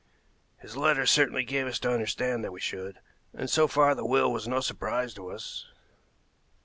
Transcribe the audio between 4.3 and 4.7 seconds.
was no